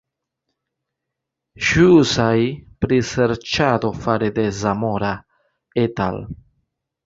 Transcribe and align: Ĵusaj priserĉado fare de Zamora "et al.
Ĵusaj 1.67 2.33
priserĉado 2.85 3.95
fare 4.01 4.33
de 4.41 4.49
Zamora 4.65 5.15
"et 5.87 6.07
al. 6.11 6.23